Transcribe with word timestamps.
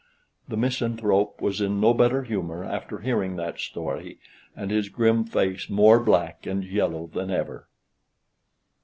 The 0.47 0.57
misanthrope 0.57 1.39
was 1.43 1.61
in 1.61 1.79
no 1.79 1.93
better 1.93 2.23
humor 2.23 2.63
after 2.63 3.01
hearing 3.01 3.35
that 3.35 3.59
story, 3.59 4.17
and 4.55 4.71
his 4.71 4.89
grim 4.89 5.25
face 5.25 5.69
more 5.69 5.99
black 5.99 6.47
and 6.47 6.63
yellow 6.63 7.05
than 7.05 7.29
ever. 7.29 7.67